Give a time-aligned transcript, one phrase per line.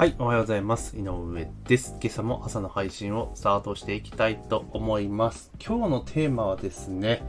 [0.00, 0.96] はい、おはようございます。
[0.96, 1.94] 井上です。
[2.00, 5.52] 今朝も朝の配信をスタートしていきたいと思います。
[5.62, 7.22] 今日のテーマはですね、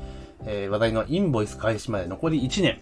[0.45, 2.79] えー話題のインボイス開始まで残り1年。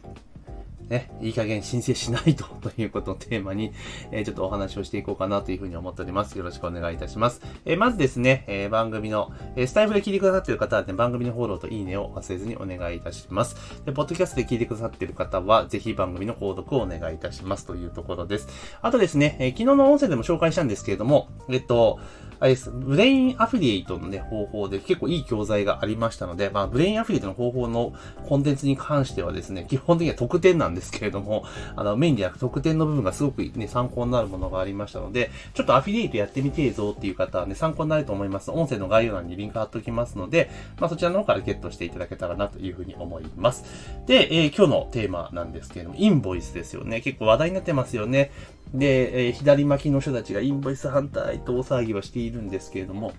[0.90, 3.72] ね、いい加減申請しないと ということをテーマに、
[4.12, 6.38] えーちょっとお話をしていこうかなというふうに思っております。
[6.38, 7.42] よろしくお願いいたします。
[7.66, 13.56] えーまずですね、えー番組の、えスタイフで聞いてくださっている方はね、番組のフォローといいねを忘れずにお願いいたします。
[13.86, 18.48] で、ポッドキャストで聞いてくださっている方は、ぜひ番組の購読をお願いいたしますというところです。
[18.82, 22.00] あとですね、え昨日の音声でも紹介したんですけれども、えっと、
[22.42, 22.72] あれです。
[22.72, 27.94] ブレインアフィリエイトのね、方法で結構いい教材がありましたので、まあ、ブレインアフィリエイトの方法の
[28.30, 31.44] コンテンツに関してはですね、基本的には特典なんですですけれども、
[31.76, 38.52] あの、メインでなく特典の部分がすごくね、参考になるものがありましたので、ちょっとアフィリエイトやってみてえぞっていう方はね、参考になると思います。
[38.52, 43.64] 音声の概要欄にリンク貼っておきますので、まあ、そちらの方からゲットしていただけたらなというふうに思います。
[44.08, 47.02] で、えー今日のテーマなんですけれども、インボイスですよね。
[47.02, 48.32] 結構話題になってますよね。
[48.74, 53.14] で、えー左巻きの人たちがインボイス反対と大騒ぎをしているんですけれども、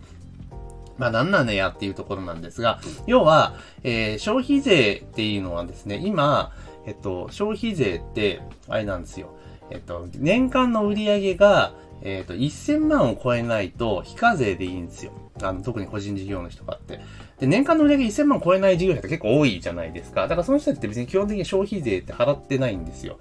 [0.98, 6.52] まあなんなのやっていうところなんですが、要は、えー消費税っていうのはですね、今、
[6.86, 9.34] えっと、消費税って、あれなんですよ。
[9.70, 15.12] えっと、年間の売り上げが、えっと、1000万を超えないと非課税でいいんですよ。
[15.42, 17.00] あの、特に個人事業の人があって。
[17.38, 20.22] で、年間の売り上げ1000万超えない事業者って結構多いじゃないですか。
[20.22, 23.18] だからその人たちって別に基本的に消費税って払ってないんですよ。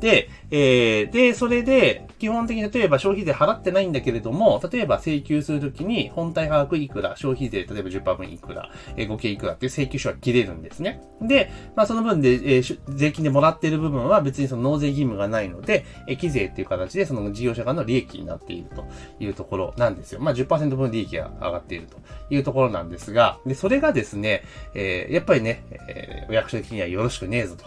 [0.00, 11.00] で、えー、で、それで、基本的に例えば消費税払ってないんだけれども、例えば請求するときに、本体価格いくら、消費税、例えば10%分いくら、えー合計いくらっていう請求書が切れるんですね。
[11.22, 18.86] で、まあその分で、えー税金でもらってる部分は別にその納税義務がないので、益税っていう形でその事業者側の利益になっていると
[19.20, 20.20] いうところなんですよ。
[20.20, 21.98] まあ10%分利益が上がっていると
[22.30, 24.42] いうところなんですが、で、それがですね、
[24.74, 27.64] えーやっぱりね、えーお役所的にはよろしくねえぞと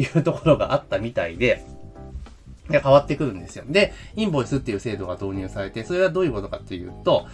[0.00, 1.64] いうところがあったみたいで、
[2.68, 3.64] が変わってくるんですよ。
[3.68, 7.26] で、インボイスっていう制度が導入されて、それはどういうことかっていうと、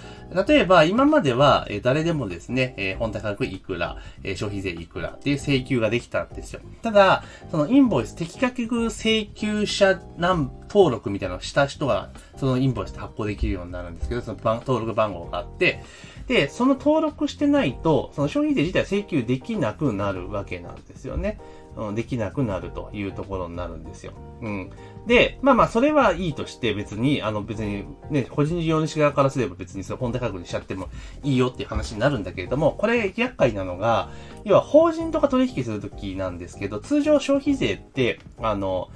[0.49, 6.61] 例えば今までは、え誰でもですね、えー本体価格いくら、えー消費税いくらっていう請求ができたんですよ。
[6.83, 15.83] ただ、そのインボイス適格請求者何登録みたいなのをした人が、そのインボイスって発行できるようになるんですけど、その番登録番号があって、
[16.29, 21.41] で、その登録してないと、その消費税自体請求できなくなるわけなんですよね。
[21.77, 24.13] うん、できなくなるというところになるんですよ。
[24.41, 24.71] うん。
[25.07, 30.89] で、まあまあ、それはいいとして別に、あの別にね、個人事業主側からすれば別にその本体価格にしちゃっても
[31.23, 34.11] いいよっていう話になるんだけれども、これ厄介なのが、
[34.45, 38.91] 要は法人とか取引するときなんですけど、通常消費税って、あの、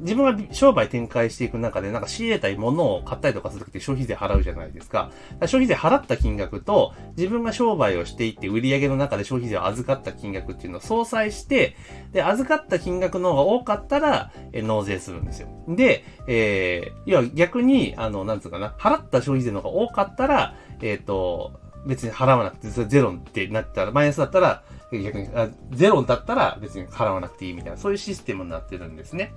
[0.00, 5.10] 自分が商売展開していく中で、なんか仕入れたいものを買ったりとかするときって消費税払うじゃないですか。
[5.40, 11.76] か消費税払った金額と、自分が商売をしていって売り上げの中で消費税を預かった金額っていうのを相殺して、
[12.12, 15.48] で、預かった金額の方が多かったら、え納税するんですよ。
[15.68, 24.62] で、えー、要は逆に、あの、なんつうかな、払った消費税の方が多かったら、えっ、と、別に払わなくて、ゼロってなったら、マイナスだったら、
[24.92, 29.32] 逆にあ、ゼロだったら別に払わなくていいみたいな、そういうシステムになってるんですね。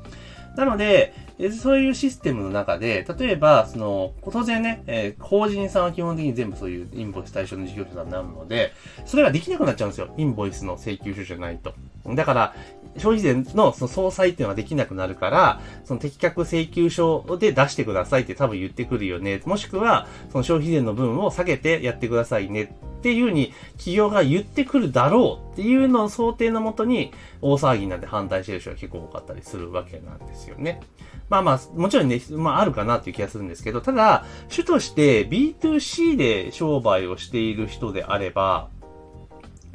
[0.55, 1.13] なので、
[1.61, 8.73] そういうシステムの中で、例えば、その、当然ね、えー法人さんは基本的に全部そういうインボイス対象の事業者さんになるので、
[9.05, 10.13] それができなくなっちゃうんですよ。
[10.17, 11.73] インボイスの請求書じゃないと。
[12.15, 12.55] だから、
[12.97, 19.41] 消費税のその総裁っていうのができなくなるから、その適格請求書で出してくださいって多分言ってくるよね。
[19.45, 30.81] もしくは、その消費税の分を下げてやってくださいねっていうふうに企業が言ってくるだろうっていうのを想定のもとに大騒ぎになって反対してる人が結構多かったりするわけなんですよね。
[31.27, 38.69] まあまあ、もちろんね、まああるかなっていう気がするんですけど、ただ、主として B2C で商売をしている人であれば、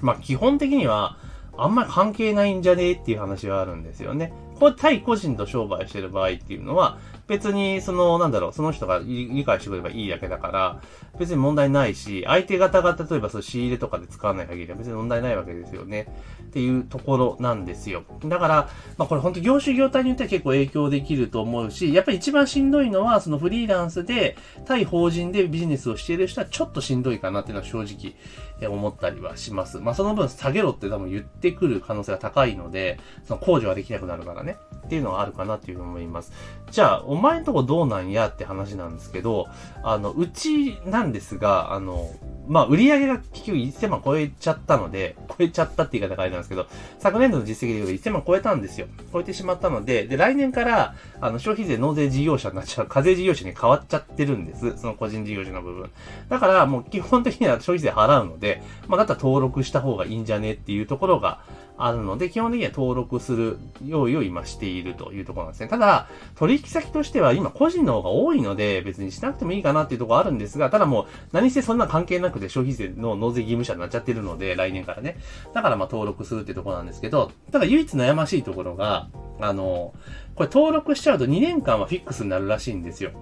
[0.00, 1.18] まあ基本的には、
[1.56, 4.32] あんまり関係ないんじゃねえっていう話があるんですよね。
[4.76, 10.80] 対個人と商売してる場合っていうのは、別に、その、なんだろう、その人が理解してくればいいだけだから、
[11.18, 16.06] 別に問題ないし、相手方が例えばそう仕入れとかで使わない限りは別に問題ないわけですよね。
[16.46, 18.04] っていうところなんですよ。
[18.24, 29.78] だから、まあこれ本当業種業態によっては結構影響できると思うし、やっぱり一番しんどいのは、そのフリーランスで、対法人でビジネスをしている人はちょっとしんどいかなっていうのは正直思ったりはします。
[29.78, 34.45] まあその分下げろって多分言ってくる可能性が高いので、その控除はできなくなるからね。
[34.86, 36.32] っていうのはあるかなっていうふうに思います。
[36.70, 39.46] じゃあ、お前んとこどうなんやって話なんですけど、
[39.82, 42.10] あの、うちなんですが、あの、
[42.48, 46.66] まあ、売り上げが結局1000万超えちゃったので、超えちゃったって言い方があれなんですけど、
[46.98, 48.86] 昨年度の実績で言うと1000万超えたんですよ。
[49.12, 54.76] 超えてしまったので、で、来年から、あの、消費税納税事業者になっちゃう、課税事業者に変わっちゃってるんです。
[54.78, 55.90] その個人事業者の部分。
[56.28, 61.40] だから、もう基本的には消費税払うので、まあ、だったら登録した方がいいんじゃねっていうところが、
[61.78, 65.68] あるので、基本的には登録する用意を今しているというところなんですね。
[65.68, 75.18] ただ、取引先としては今個人の方が多いので、別にしなくてもいいかなっていうところあるんですが、ただもう何せそんな関係なくて消費税の納税義務者になっちゃってるので、来年からね。
[75.54, 79.08] だからまあ登録するっていうところなんですけど、ただ唯一悩ましいところが、
[79.40, 79.92] あの、
[80.34, 83.12] これ登録しちゃうと2年間はフィックスになるらしいんですよ。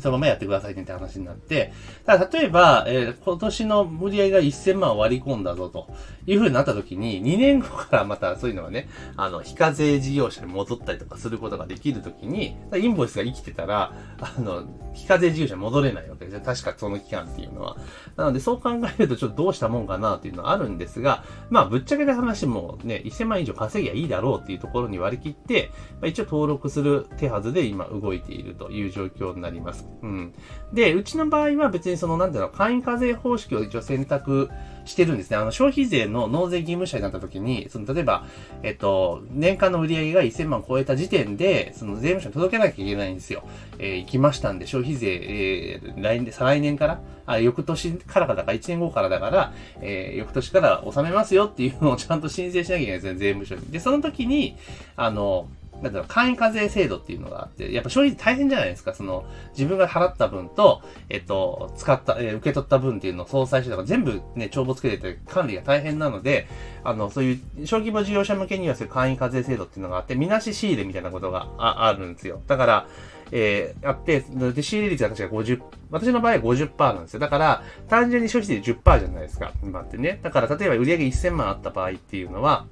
[0.00, 1.72] そのままやってくださいねって話になって、
[2.04, 5.88] ただ例えば、えー、今年の売り上げが1000万割り込んだぞと
[6.26, 14.64] いう風になった時に、2年後からまたそういうのがね、あの、非課税事業者に戻ったりとかすることができる時に、インボイスが生きてたら、あの、
[14.96, 16.40] 非課税事業者に戻れないわけですよ。
[16.40, 17.76] 確かその期間っていうのは。
[18.16, 25.70] なのでそう考えるとちょっとどうしたもんかなっていうのはあるんですが、まあぶっちゃけた話もね、1000万以上稼ぎゃいいだろうっていうところに割り切って、
[26.00, 29.85] まあ、一応登録する手はずで今動いているという状況になります。
[30.02, 30.34] うん。
[30.72, 34.50] で、うちの場合は別にその、なんだろう、簡易課税方式を一応選択
[34.84, 35.36] してるんですね。
[35.36, 38.24] あの、消費税の納税義務者になった時に、その、例えば、
[38.62, 43.44] えっと、年間の売り上げが1000万超えた時点で、その税務署に届けなきゃいけないんですよ。
[43.78, 53.72] えー、行きましたんで、消費税、えー、来年、再来年から、あ、翌年からかだから、1年後からだから、えー、翌年から納めますよっていうのをちゃんと申請しなきゃいけないんですね、税務署に。
[53.72, 54.56] で、その時に、
[54.96, 55.48] あの、
[55.82, 58.94] なんだろう、簡易課税制度っていうのがあって、やっぱ正直大変じゃないですか。
[58.94, 59.24] その、
[59.56, 66.48] 自分が払った分と、えっと、使った、えー、受け取った分っていうのを相殺してとか全部ね、帳簿つけてて管理が大変なので、
[66.82, 72.40] あの、そういう小規模事業者向けにはそういう簡易課税制度っていうのがあって、みなし仕入れみたいなことがああるんですよ。
[72.46, 72.86] だから、
[73.32, 77.20] えー、あって、で、仕入れ率が確か50、私の場合は50%なんですよ。
[77.20, 79.52] だから、単純に消費税10%じゃないですか。
[79.62, 80.20] 今ってね。
[80.22, 82.66] だから、例えば売上1000万あった場合っていうのは、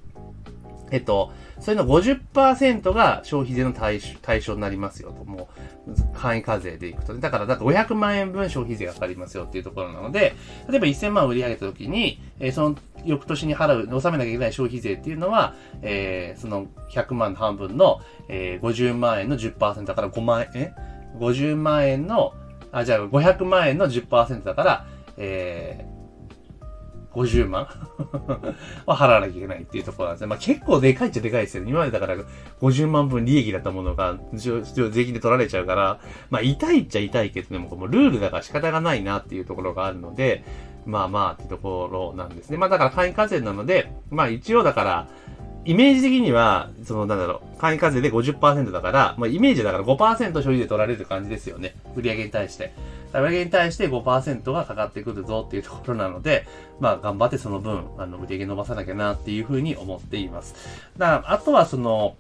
[0.91, 5.25] えっと、それの50%が消費税の対対象になりますよと。
[5.25, 5.49] も
[5.87, 7.21] う、簡易課税でいくと、ね。
[7.21, 10.35] だから、だと500万円分消費税がかかりますよっていうところなので、
[10.69, 20.75] 例えば1000万売り上げた時に、えー、その翌年に払う、納めなきゃいけない消費税っていうのは、えー、その100万の半分の、えー、50万円の10%だから5万円、え
[21.19, 22.35] ?50 万円の、
[22.73, 24.87] あ、じゃあ500万円の10%だから、
[25.17, 25.94] えー、
[27.15, 27.69] 50万
[28.87, 30.27] は払わなきゃいけないっていうところなんですね。
[30.27, 31.71] まあ結構でかいっちゃでかいですよね。
[31.71, 32.17] 今までだから
[32.61, 34.51] 50万分利益だったものが、税
[35.05, 36.01] 金で取られちゃうから、
[36.31, 40.45] まあ痛いっちゃ痛いけど、でももうルールだから仕方がないなっていうところがあるので、
[40.87, 42.59] まあまあっていうところなんですね。
[42.59, 45.09] まあだから簡易課税なので、まあ一応だから、
[45.67, 49.97] イメージ的には、その、なんだろう、簡易課税で50%だから、まあイメージだから5%
[50.35, 51.75] 消費税取られる感じですよね。
[51.97, 52.75] 売上に対して。
[53.21, 56.47] 売上に対して5%がかかってくるぞっていうところなので、
[56.81, 60.55] まあ頑張ってその分、あの、売上伸ばさなきゃなっていうふうに思っています。
[60.97, 62.17] だ、あとはその、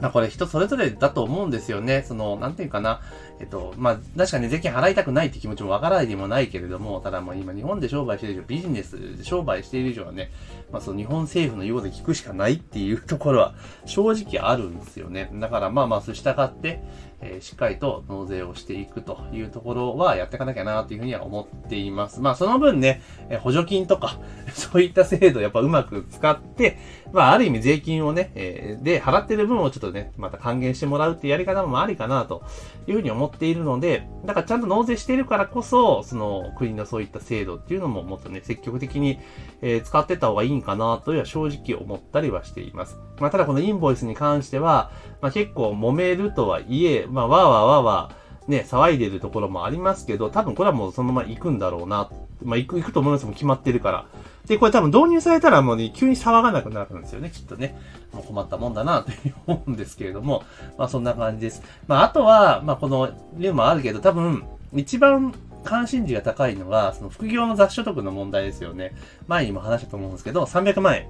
[0.00, 2.04] まあこれ人それぞれだと思うんですよね。
[2.06, 3.00] その、なんていうかな。
[3.40, 10.30] えっと、まあ、確かに税金払いたくないって気持ちもわからないでもないけれども、ただまあ今日本で商売している以上、ビジネスで商売している以上はね、
[10.70, 13.54] まあその日本政府の言うこと聞くしかないっていうところは
[13.86, 15.30] 正直あるんですよね。
[15.34, 16.82] だからまあまあ、そ従って、
[17.24, 22.20] えー、しっかりと納税をしていくというところはやっていかなきゃなというふうには思っています。
[22.20, 24.18] まあその分ね、えー、補助金とか、
[24.52, 26.78] そういった制度をやっぱうまく使って、
[27.12, 32.42] まあある意味税金をね、えー、で払ってる分をちょっとね、また還元してもらうっていうやり方もありかなと
[32.86, 39.18] いうふうに思っているので、だからちゃんと納税しているからこそ、その国のそういった制度っていうのももっとね、積極的に、
[39.62, 42.98] え、使ってた方がいいんかなというのは正直思ったりはしています。
[43.18, 44.90] まあただこのインボイスに関しては、
[45.20, 52.10] まあ結構揉めるとはいえ、まあわーわーわーわーね、騒いでるところもありますけど、多分これはもうそのまま行くんだろうな。
[52.42, 54.06] まあ行く、行くと思いますも決まってるから。
[54.46, 57.78] で、これ多分導入されたらもうね、急に騒がなくなるんですよね、きっとね。
[58.12, 60.42] もう困ったもんだな、という思うんですけれども。
[60.76, 61.62] まあそんな感じです。
[61.86, 64.44] まああとは、まあこの例もあるけど、多分、
[64.74, 68.94] 一番関心事が高いのは、その副業の雑所得の問題ですよね。
[69.26, 71.06] 前にも話したと思うんですけど、300万円。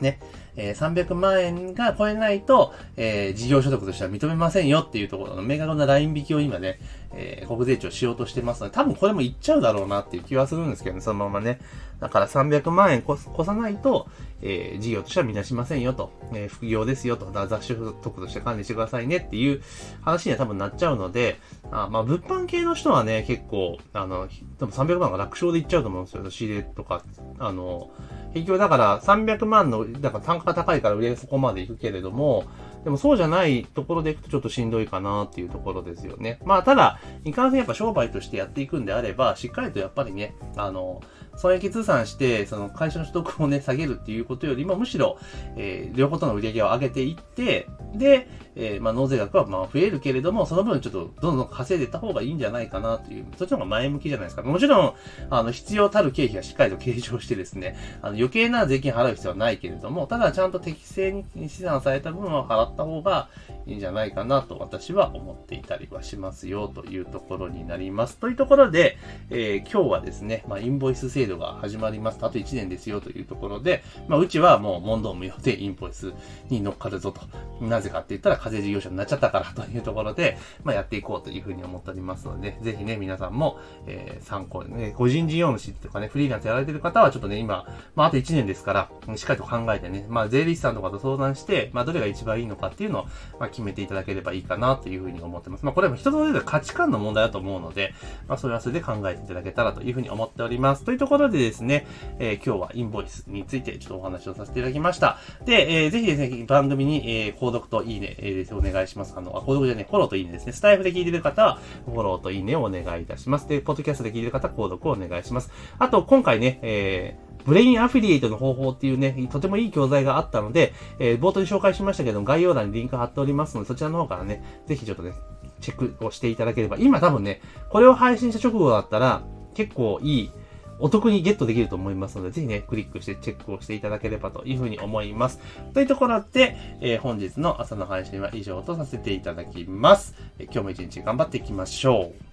[0.00, 0.20] ね。
[0.56, 6.78] えー、300万円が超えないと、えー、事業所得としては認めませんよっていうところの明確なライン引きを今ね、
[7.12, 11.60] えー、国税庁しようとしてますので、多分これもいっちゃうだろうなっていう気はするんですけどね、そのままね。
[12.00, 14.08] だから300万円越さないと、
[14.42, 19.62] えー、事業としてはみなしませんよと、えー、副業ですよと、雑誌所得として管理してくださいねっていう
[20.02, 21.38] 話には多分なっちゃうので、
[21.70, 26.30] あまあ、物販系の人はね、結構、あの、多分300万が楽勝でいっちゃうと思うんですよ。
[26.30, 27.02] 仕入れとか、
[27.38, 27.90] あの、
[28.34, 32.44] 結局だから300万の、だから単価が高いから売り上げそこまでいくけれども、
[32.84, 36.38] でもそうじゃないところでいくとちょっとしんどいかなっていうところですよね。
[36.44, 41.02] まあ、ただ、いかんせんやっぱ商売としてやっていくんであれば、しっかりとやっぱりね、あの、
[41.36, 45.18] 損益通算して、その会社の取得をね、下げるっていうことよりも、むしろ、
[45.56, 54.42] えー、両方との売り上げを上げていって、で、えー、まあ、納税額はまあ増えるけれども、その分ちょっとどんどん稼いでいった方がいいんじゃないかなという、そっちの方が前向きじゃないですか。
[54.42, 54.94] もちろん、
[55.30, 63.28] あの、必要たる経費はしっかりと計上してですね、あの、余計な税金払う必要はないけれども、ただちゃんと適正に資産された分は払った方が
[63.66, 68.16] いいんじゃないかなと私は思っていたりはしますよというところになります。
[68.18, 68.96] というところで、
[69.30, 72.18] えー、今日はですね、まあ、インボイス制度が始まります。
[72.22, 76.12] あと1年ですよというところで、まあ、うちはもう問答無用でインボイス
[76.48, 77.20] に乗っかるぞと。
[77.60, 93.04] なぜかって言ったら課税事業者になっちゃったからというところで、まあ、やっていこうというふうに思っておりますので、ぜひね、皆さんも、えー、参考にね、個人事業主とかね、フリーランスやられてる方はちょっとね、今、まあ、あと1年ですから、しっかりと考えてね、まあ、税理士さんとかと相談して、まあ、どれが一番いいのかっていうのを、
[93.40, 95.64] まあ、決めていただければいいかなというふうに思ってます。
[95.64, 97.94] まあ、これも人それぞれ価値観の問題だと思うので、
[98.28, 100.84] まあ、それはそれで考えていただけたらというふうに思っております。
[100.84, 101.86] というところでですね、
[102.18, 105.18] えー、今日はインボイスについてちょっとお話をさせていただきました。
[105.44, 109.14] で、えー、ぜひですね、番組に、えー、購読といいね、えー、お願いします。
[109.16, 110.52] あの、あ、購読じゃね、フォローといいねですね。
[110.52, 113.48] スタイフで聞いてる方は、フォローといいねをお願いいたします。
[113.48, 115.50] で、ポッドキャストで聞いてる方は、購読をお願いします。
[115.78, 125.14] あと、今回ね、えー、ブレインアフィリエイトの方法っていうね、とてもいい教材があったので、えー、冒頭に紹介しましたけども概要欄にリンク貼っておりますので、そちらの方からね、ぜひちょっとね、
[125.60, 129.22] チェックをしていただければ、今多分ね、これを配信した直後だったら、
[129.54, 130.30] 結構いい、
[130.78, 135.40] お得にゲットできると思いますので、ぜひね、クリックしてチェックをしていただければというふうに思います。
[135.72, 140.14] というところで、えー、本日の朝の配信は以上とさせていただきます。
[140.38, 142.25] えー、今日も一日頑張っていきましょう。